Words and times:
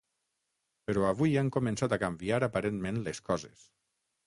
Però 0.89 1.03
avui 1.09 1.35
han 1.41 1.51
començat 1.57 1.95
a 1.95 2.01
canviar 2.05 2.41
aparentment 2.49 3.01
les 3.07 3.23
coses. 3.31 3.71